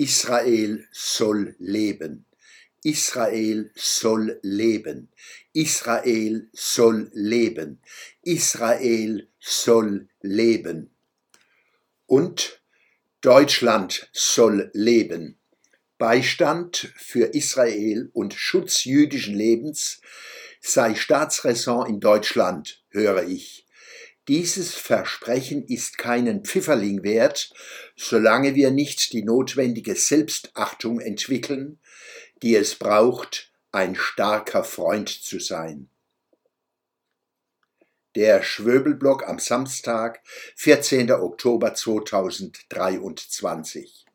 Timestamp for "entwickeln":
31.00-31.80